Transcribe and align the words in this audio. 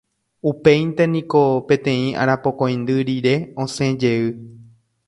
Upéinte 0.51 1.05
niko 1.11 1.43
peteĩ 1.67 2.09
arapokõindy 2.25 2.97
rire 3.13 3.37
osẽjey 3.67 4.27